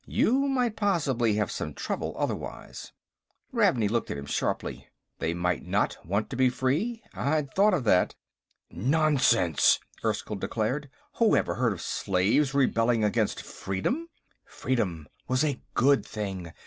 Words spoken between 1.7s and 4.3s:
trouble, otherwise." Ravney looked at him